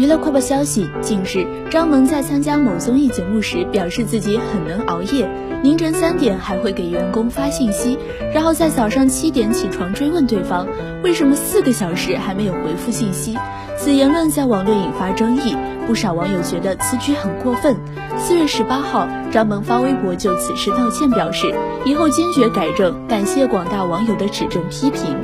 [0.00, 5.30] 娱乐快报消息近日张萌在参加某综艺节目时表示自己很能熬夜
[5.62, 7.98] 凌晨三点还会给员工发信息。
[8.32, 10.66] 然后在早上七点起床追问对方
[11.04, 13.36] 为什么四个小时还没有回复信息？
[13.76, 15.54] 此言论在网络引发争议
[15.86, 17.76] 不少网友觉得此举很过分。
[18.16, 21.54] 四月十八号张萌发微博就此事道歉表示
[21.84, 25.14] 以后坚决改正感谢广大网友的指正批评。